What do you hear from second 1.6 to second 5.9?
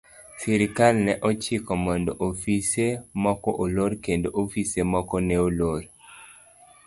mondo ofise moko olor kendo ofise moko ne olor.